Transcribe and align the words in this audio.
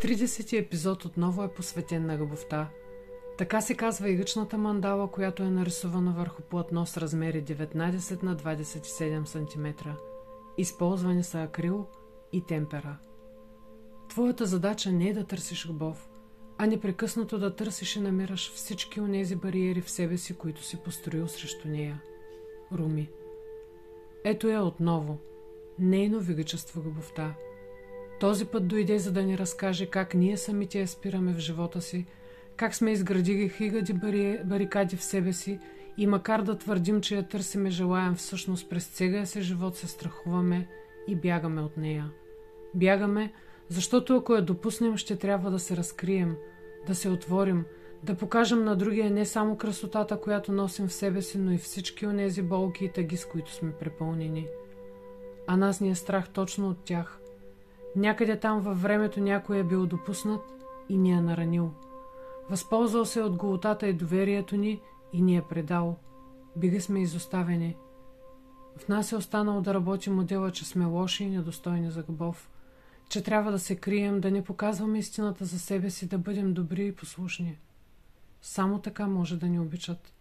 30 0.00 0.58
епизод 0.58 1.04
отново 1.04 1.42
е 1.42 1.54
посветен 1.54 2.06
на 2.06 2.18
любовта. 2.18 2.68
Така 3.38 3.60
се 3.60 3.74
казва 3.74 4.10
и 4.10 4.18
ръчната 4.18 4.58
мандала, 4.58 5.10
която 5.10 5.42
е 5.42 5.50
нарисувана 5.50 6.12
върху 6.12 6.42
платно 6.42 6.86
с 6.86 6.96
размери 6.96 7.44
19 7.44 8.22
на 8.22 8.36
27 8.36 9.24
см. 9.24 9.88
Използвани 10.58 11.24
са 11.24 11.42
акрил 11.42 11.86
и 12.32 12.40
темпера. 12.40 12.96
Твоята 14.08 14.46
задача 14.46 14.92
не 14.92 15.08
е 15.08 15.14
да 15.14 15.24
търсиш 15.24 15.66
любов, 15.66 16.08
а 16.58 16.66
непрекъснато 16.66 17.38
да 17.38 17.56
търсиш 17.56 17.96
и 17.96 18.00
намираш 18.00 18.52
всички 18.52 19.00
онези 19.00 19.36
бариери 19.36 19.80
в 19.80 19.90
себе 19.90 20.16
си, 20.16 20.36
които 20.36 20.62
си 20.62 20.76
построил 20.76 21.28
срещу 21.28 21.68
нея. 21.68 22.02
Руми. 22.72 23.10
Ето 24.24 24.48
я 24.48 24.62
отново. 24.62 25.18
Нейно 25.78 26.20
величество 26.20 26.82
любовта– 26.82 27.34
този 28.20 28.44
път 28.44 28.68
дойде, 28.68 28.98
за 28.98 29.12
да 29.12 29.22
ни 29.22 29.38
разкаже 29.38 29.86
как 29.86 30.14
ние 30.14 30.36
самите 30.36 30.80
я 30.80 30.88
спираме 30.88 31.32
в 31.32 31.38
живота 31.38 31.80
си, 31.80 32.06
как 32.56 32.74
сме 32.74 32.92
изградили 32.92 33.52
бари... 33.94 34.40
барикади 34.44 34.96
в 34.96 35.02
себе 35.02 35.32
си 35.32 35.58
и 35.96 36.06
макар 36.06 36.42
да 36.42 36.58
твърдим, 36.58 37.00
че 37.00 37.16
я 37.16 37.28
търсиме 37.28 37.70
желаем, 37.70 38.14
всъщност 38.14 38.70
през 38.70 38.86
целия 38.86 39.26
си 39.26 39.42
живот 39.42 39.76
се 39.76 39.86
страхуваме 39.86 40.68
и 41.08 41.16
бягаме 41.16 41.62
от 41.62 41.76
нея. 41.76 42.10
Бягаме, 42.74 43.32
защото 43.68 44.16
ако 44.16 44.34
я 44.34 44.42
допуснем, 44.42 44.96
ще 44.96 45.16
трябва 45.16 45.50
да 45.50 45.58
се 45.58 45.76
разкрием, 45.76 46.36
да 46.86 46.94
се 46.94 47.08
отворим, 47.08 47.64
да 48.02 48.14
покажем 48.14 48.64
на 48.64 48.76
другия 48.76 49.10
не 49.10 49.24
само 49.24 49.56
красотата, 49.56 50.20
която 50.20 50.52
носим 50.52 50.88
в 50.88 50.92
себе 50.92 51.22
си, 51.22 51.38
но 51.38 51.52
и 51.52 51.58
всички 51.58 52.06
онези 52.06 52.42
болки 52.42 52.84
и 52.84 52.88
тъги, 52.88 53.16
с 53.16 53.26
които 53.26 53.52
сме 53.52 53.72
препълнени. 53.72 54.46
А 55.46 55.56
нас 55.56 55.80
ни 55.80 55.90
е 55.90 55.94
страх 55.94 56.28
точно 56.28 56.68
от 56.68 56.78
тях– 56.84 57.20
Някъде 57.96 58.40
там 58.40 58.60
във 58.60 58.82
времето 58.82 59.20
някой 59.20 59.58
е 59.58 59.64
бил 59.64 59.86
допуснат 59.86 60.40
и 60.88 60.96
ни 60.96 61.12
е 61.12 61.20
наранил. 61.20 61.74
Възползвал 62.50 63.04
се 63.04 63.22
от 63.22 63.36
голотата 63.36 63.88
и 63.88 63.92
доверието 63.92 64.56
ни 64.56 64.80
и 65.12 65.22
ни 65.22 65.36
е 65.36 65.42
предал. 65.42 65.96
Били 66.56 66.80
сме 66.80 67.02
изоставени. 67.02 67.76
В 68.78 68.88
нас 68.88 69.12
е 69.12 69.16
останало 69.16 69.60
да 69.60 69.74
работи 69.74 70.10
модела, 70.10 70.50
че 70.50 70.64
сме 70.64 70.84
лоши 70.84 71.24
и 71.24 71.30
недостойни 71.30 71.90
за 71.90 72.04
любов. 72.08 72.50
Че 73.08 73.22
трябва 73.22 73.52
да 73.52 73.58
се 73.58 73.76
крием, 73.76 74.20
да 74.20 74.30
не 74.30 74.44
показваме 74.44 74.98
истината 74.98 75.44
за 75.44 75.58
себе 75.58 75.90
си, 75.90 76.08
да 76.08 76.18
бъдем 76.18 76.54
добри 76.54 76.86
и 76.86 76.94
послушни. 76.94 77.58
Само 78.42 78.78
така 78.78 79.06
може 79.06 79.36
да 79.36 79.46
ни 79.46 79.60
обичат. 79.60 80.12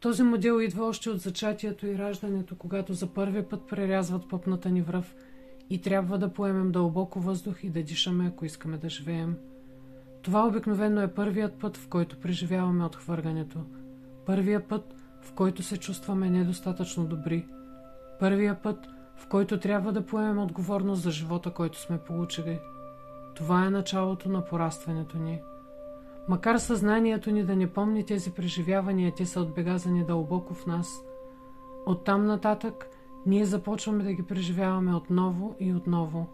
Този 0.00 0.22
модел 0.22 0.60
идва 0.60 0.86
още 0.86 1.10
от 1.10 1.20
зачатието 1.20 1.86
и 1.86 1.98
раждането, 1.98 2.56
когато 2.56 2.94
за 2.94 3.06
първи 3.06 3.42
път 3.42 3.66
прерязват 3.68 4.28
пъпната 4.28 4.70
ни 4.70 4.82
връв– 4.82 5.14
и 5.72 5.80
трябва 5.80 6.18
да 6.18 6.32
поемем 6.32 6.72
дълбоко 6.72 7.20
въздух 7.20 7.64
и 7.64 7.70
да 7.70 7.82
дишаме, 7.82 8.26
ако 8.26 8.44
искаме 8.44 8.76
да 8.76 8.88
живеем. 8.88 9.36
Това 10.22 10.46
обикновено 10.46 11.00
е 11.00 11.14
първият 11.14 11.54
път, 11.54 11.76
в 11.76 11.88
който 11.88 12.20
преживяваме 12.20 12.84
отхвъргането. 12.84 13.58
Първият 14.26 14.68
път, 14.68 14.94
в 15.22 15.32
който 15.32 15.62
се 15.62 15.76
чувстваме 15.76 16.30
недостатъчно 16.30 17.04
добри. 17.04 17.46
Първият 18.20 18.62
път, 18.62 18.88
в 19.16 19.26
който 19.28 19.60
трябва 19.60 19.92
да 19.92 20.06
поемем 20.06 20.38
отговорност 20.38 21.02
за 21.02 21.10
живота, 21.10 21.50
който 21.50 21.80
сме 21.80 21.98
получили. 21.98 22.58
Това 23.34 23.66
е 23.66 23.70
началото 23.70 24.28
на 24.28 24.44
порастването 24.44 25.18
ни. 25.18 25.40
Макар 26.28 26.56
съзнанието 26.56 27.30
ни 27.30 27.44
да 27.44 27.56
не 27.56 27.72
помни 27.72 28.06
тези 28.06 28.30
преживявания, 28.30 29.14
те 29.14 29.26
са 29.26 29.40
отбегазани 29.40 30.04
дълбоко 30.04 30.54
в 30.54 30.66
нас. 30.66 31.02
Оттам 31.86 32.26
нататък– 32.26 32.86
ние 33.26 33.44
започваме 33.44 34.04
да 34.04 34.12
ги 34.12 34.22
преживяваме 34.22 34.94
отново 34.94 35.56
и 35.60 35.72
отново. 35.72 36.26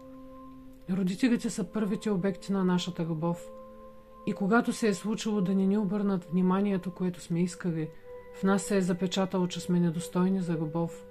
Родителите 0.91 1.49
са 1.49 1.63
първите 1.63 2.09
обекти 2.11 2.53
на 2.53 2.63
нашата 2.63 3.05
любов. 3.05 3.49
И 4.27 4.33
когато 4.33 4.73
се 4.73 4.87
е 4.87 4.93
случило 4.93 5.41
да 5.41 5.55
не 5.55 5.65
ни 5.65 5.77
обърнат 5.77 6.25
вниманието, 6.25 6.91
което 6.91 7.21
сме 7.21 7.41
искали, 7.41 7.89
в 8.39 8.43
нас 8.43 8.63
се 8.63 8.77
е 8.77 8.81
запечатало, 8.81 9.47
че 9.47 9.59
сме 9.59 9.79
недостойни 9.79 10.41
за 10.41 10.53
любов. 10.53 11.05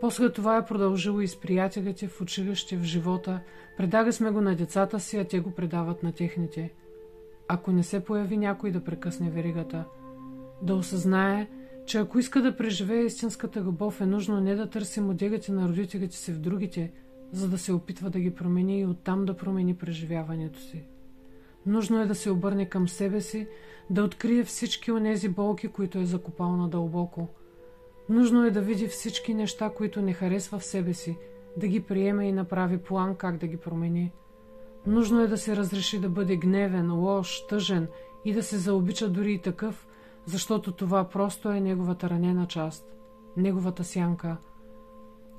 После 0.00 0.32
това 0.32 0.56
е 0.56 0.64
продължило 0.64 1.20
и 1.20 1.28
с 1.28 1.40
приятелите 1.40 2.08
в 2.08 2.20
училище, 2.20 2.76
в 2.76 2.82
живота. 2.82 3.40
Предали 3.76 4.12
сме 4.12 4.30
го 4.30 4.40
на 4.40 4.56
децата 4.56 5.00
си, 5.00 5.18
а 5.18 5.24
те 5.24 5.40
го 5.40 5.50
предават 5.50 6.02
на 6.02 6.12
техните. 6.12 6.72
Ако 7.48 7.72
не 7.72 7.82
се 7.82 8.04
появи 8.04 8.36
някой 8.36 8.70
да 8.70 8.84
прекъсне 8.84 9.30
веригата, 9.30 9.84
да 10.62 10.74
осъзнае, 10.74 11.48
че 11.92 11.98
ако 11.98 12.18
иска 12.18 12.42
да 12.42 12.56
преживее 12.56 13.04
истинската 13.04 13.60
любов, 13.60 14.00
е 14.00 14.06
нужно 14.06 14.40
не 14.40 14.54
да 14.54 14.70
търси 14.70 15.00
моделите 15.00 15.52
на 15.52 15.68
родителите 15.68 16.16
си 16.16 16.32
в 16.32 16.38
другите, 16.38 16.92
за 17.32 17.48
да 17.48 17.58
се 17.58 17.72
опитва 17.72 18.10
да 18.10 18.20
ги 18.20 18.34
промени 18.34 18.80
и 18.80 18.86
оттам 18.86 19.24
да 19.24 19.36
промени 19.36 19.74
преживяването 19.74 20.60
си. 20.60 20.84
Нужно 21.66 22.00
е 22.00 22.06
да 22.06 22.14
се 22.14 22.30
обърне 22.30 22.68
към 22.68 22.88
себе 22.88 23.20
си, 23.20 23.48
да 23.90 24.04
открие 24.04 24.44
всички 24.44 24.92
онези 24.92 25.28
болки, 25.28 25.68
които 25.68 25.98
е 25.98 26.04
закопал 26.04 26.56
надълбоко. 26.56 27.28
Нужно 28.08 28.46
е 28.46 28.50
да 28.50 28.60
види 28.60 28.88
всички 28.88 29.34
неща, 29.34 29.70
които 29.76 30.02
не 30.02 30.12
харесва 30.12 30.58
в 30.58 30.64
себе 30.64 30.94
си, 30.94 31.16
да 31.56 31.68
ги 31.68 31.80
приеме 31.80 32.28
и 32.28 32.32
направи 32.32 32.78
план 32.78 33.14
как 33.14 33.38
да 33.38 33.46
ги 33.46 33.56
промени. 33.56 34.12
Нужно 34.86 35.20
е 35.20 35.26
да 35.26 35.38
се 35.38 35.56
разреши 35.56 36.00
да 36.00 36.08
бъде 36.08 36.36
гневен, 36.36 36.92
лош, 36.92 37.46
тъжен 37.46 37.88
и 38.24 38.32
да 38.32 38.42
се 38.42 38.58
заобича 38.58 39.08
дори 39.08 39.32
и 39.32 39.38
такъв– 39.38 39.86
защото 40.26 40.72
това 40.72 41.08
просто 41.08 41.50
е 41.50 41.60
неговата 41.60 42.10
ранена 42.10 42.46
част, 42.46 42.86
неговата 43.36 43.84
сянка. 43.84 44.36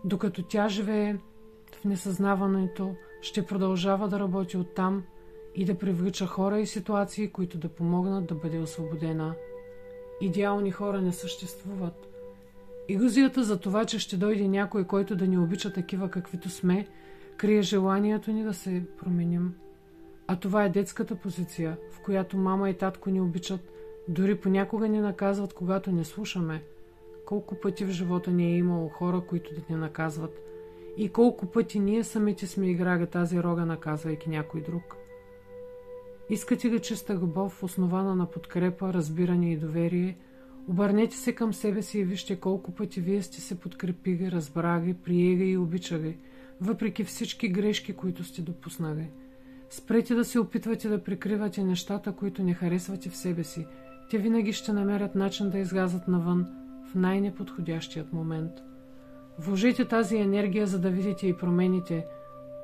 Докато 0.06 0.44
тя 0.44 0.70
живее 0.70 1.18
в 1.72 1.86
несъзнаването, 1.86 2.96
ще 3.22 3.46
продължава 3.46 4.08
да 4.08 4.20
работи 4.20 4.58
оттам 4.58 5.04
и 5.56 5.66
да 5.66 5.78
привлича 5.78 6.26
хора 6.26 6.60
и 6.60 6.68
ситуации, 6.68 7.30
които 7.30 7.58
да 7.58 7.70
помогнат 7.70 8.26
да 8.26 8.36
бъде 8.36 8.60
освободена. 8.60 9.34
Идеални 10.22 10.72
хора 10.72 11.02
не 11.02 11.12
съществуват. 11.12 12.10
Иллюзията 12.88 13.44
за 13.44 13.60
това, 13.60 13.86
че 13.86 14.00
ще 14.00 14.18
дойде 14.18 14.48
някой, 14.48 14.84
който 14.84 15.16
да 15.16 15.28
ни 15.28 15.38
обича 15.38 15.74
такива 15.74 16.10
каквито 16.10 16.50
сме, 16.50 16.88
крие 17.38 17.62
желанието 17.62 18.32
ни 18.32 18.44
да 18.44 18.54
се 18.54 18.84
променим. 18.98 19.54
А 20.28 20.36
това 20.36 20.64
е 20.66 20.70
детската 20.70 21.16
позиция, 21.16 21.78
в 21.92 22.00
която 22.00 22.38
мама 22.38 22.70
и 22.70 22.78
татко 22.78 23.10
ни 23.10 23.22
обичат, 23.22 23.62
дори 24.08 24.36
понякога 24.36 24.88
ни 24.88 25.00
наказват, 25.00 25.54
когато 25.54 25.92
не 25.92 26.04
слушаме. 26.04 26.64
Колко 27.26 27.56
пъти 27.56 27.86
в 27.86 27.90
живота 27.90 28.32
ни 28.32 28.46
е 28.46 28.58
имало 28.58 28.90
хора, 28.90 29.22
които 29.30 29.54
да 29.54 29.62
ни 29.70 29.76
наказват. 29.76 30.40
И 30.98 31.10
колко 31.10 31.46
пъти 31.46 31.80
ние 31.80 32.04
самите 32.04 32.48
сме 32.48 32.72
играли 32.72 33.08
тази 33.08 33.44
рога, 33.44 33.66
наказвайки 33.66 34.30
някой 34.30 34.62
друг. 34.62 34.96
Искате 36.30 36.70
ли 36.70 36.80
чиста 36.80 37.16
любов, 37.16 37.64
основана 37.64 38.16
на 38.16 38.26
подкрепа, 38.26 38.94
разбиране 38.94 39.52
и 39.52 39.58
доверие? 39.58 40.18
Обърнете 40.68 41.16
се 41.16 41.36
към 41.36 41.54
себе 41.54 41.82
си 41.82 42.00
и 42.00 42.04
вижте 42.04 42.40
колко 42.40 42.72
пъти 42.72 43.02
вие 43.02 43.22
сте 43.22 43.42
се 43.42 43.60
подкрепили, 43.60 44.32
разбрали, 44.32 44.94
приели 44.94 45.44
и 45.44 45.58
обичали, 45.58 46.18
въпреки 46.62 47.04
всички 47.04 47.48
грешки, 47.50 47.94
които 47.94 48.24
сте 48.24 48.42
допуснали. 48.42 49.10
Спрете 49.70 50.16
да 50.16 50.26
се 50.26 50.40
опитвате 50.40 50.90
да 50.90 51.04
прикривате 51.04 51.64
нещата, 51.64 52.12
които 52.12 52.44
не 52.44 52.54
харесвате 52.54 53.10
в 53.10 53.18
себе 53.18 53.44
си– 53.44 53.68
те 54.14 54.20
винаги 54.20 54.54
ще 54.54 54.74
намерят 54.74 55.16
начин 55.16 55.50
да 55.50 55.58
излязат 55.58 56.08
навън 56.08 56.48
в 56.92 56.96
най-неподходящият 56.96 58.14
момент. 58.14 58.52
Вложете 59.40 59.88
тази 59.88 60.18
енергия, 60.18 60.68
за 60.68 60.80
да 60.80 60.90
видите 60.90 61.28
и 61.28 61.38
промените, 61.38 62.06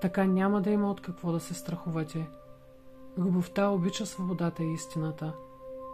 така 0.01 0.25
няма 0.25 0.61
да 0.61 0.69
има 0.69 0.91
от 0.91 1.01
какво 1.01 1.31
да 1.31 1.39
се 1.39 1.53
страхувате. 1.53 2.29
Любовта 3.17 3.69
обича 3.69 4.05
свободата 4.05 4.63
и 4.63 4.73
истината. 4.73 5.33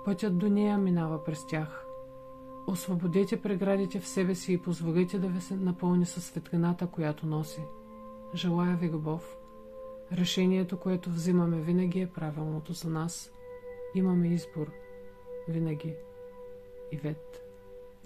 Пътят 0.05 0.37
до 0.37 0.49
нея 0.49 0.77
минава 0.77 1.23
през 1.23 1.47
тях. 1.47 1.85
Освободете 2.67 3.41
преградите 3.41 3.99
в 3.99 4.07
себе 4.07 4.35
си 4.35 4.53
и 4.53 4.61
позволете 4.61 5.19
да 5.19 5.27
ви 5.27 5.41
се 5.41 5.55
напълни 5.55 6.05
със 6.05 6.25
светлината, 6.25 6.87
която 6.87 7.27
носи. 7.27 7.61
Желая 8.35 8.75
ви 8.75 8.89
любов. 8.89 9.37
Решението, 10.11 10.77
което 10.77 11.09
взимаме 11.09 11.61
винаги 11.61 12.01
е 12.01 12.07
правилното 12.07 12.73
за 12.73 12.89
нас. 12.89 13.31
Имаме 13.95 14.27
избор– 14.27 14.71
винаги. 15.47 15.95
Ивет. 16.91 17.17